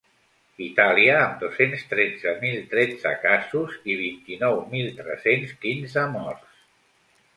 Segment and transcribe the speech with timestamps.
[0.67, 6.61] Itàlia, amb dos-cents tretze mil tretze casos i vint-i-nou mil tres-cents quinze morts.